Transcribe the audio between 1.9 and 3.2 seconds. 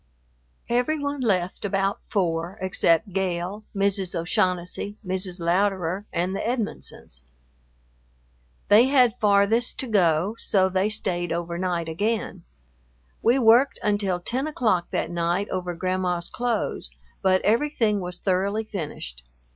four except